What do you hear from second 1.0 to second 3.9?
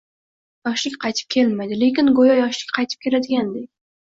qaytib kelmaydi. Lekin go’yo yoshlik qaytib kelgandagidek